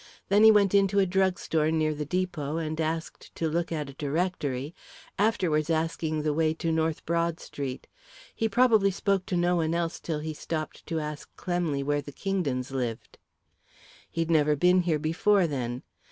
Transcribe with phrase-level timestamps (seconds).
[0.29, 3.93] Then he went into a drugstore near the depot, and asked to look at a
[3.93, 4.73] directory,
[5.19, 7.85] afterwards asking the way to North Broad Street.
[8.33, 12.11] He probably spoke to no one else till he stopped to ask Clemley where the
[12.11, 13.19] Kingdons lived."
[14.09, 15.83] "He'd never been here before, then."